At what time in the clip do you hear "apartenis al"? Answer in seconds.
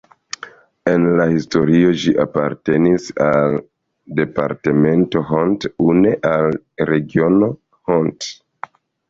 2.23-3.59